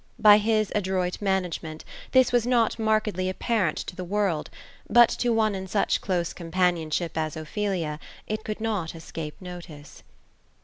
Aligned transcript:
By 0.17 0.39
his 0.39 0.71
adroit 0.73 1.21
management, 1.21 1.85
this 2.11 2.31
was 2.31 2.47
not 2.47 2.79
markedly 2.79 3.29
apparent 3.29 3.77
to 3.85 3.95
the 3.95 4.03
world; 4.03 4.49
but 4.89 5.09
to 5.09 5.31
one 5.31 5.53
in 5.53 5.67
such 5.67 6.01
close 6.01 6.33
companionship 6.33 7.15
as 7.19 7.37
Ophelia, 7.37 7.99
it 8.25 8.43
could 8.43 8.59
not 8.59 8.95
escape 8.95 9.35
notice. 9.39 10.01